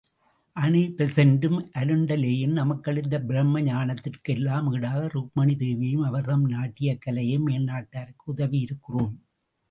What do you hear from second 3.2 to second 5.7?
பிரம்மஞானத்திற்கு எல்லாம் ஈடாக, ருக்மணி